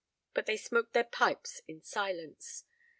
But 0.33 0.47
they 0.47 0.57
smoked 0.57 0.93
their 0.93 1.03
pipes 1.03 1.61
in 1.67 1.83
silence. 1.83 2.63